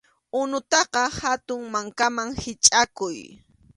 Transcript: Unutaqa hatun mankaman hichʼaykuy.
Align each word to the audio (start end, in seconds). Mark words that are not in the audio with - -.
Unutaqa 0.39 1.01
hatun 1.19 1.61
mankaman 1.73 2.29
hichʼaykuy. 2.41 3.19